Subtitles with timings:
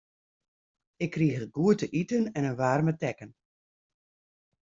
[0.95, 3.31] Ik krige goed te iten en in waarme tekken.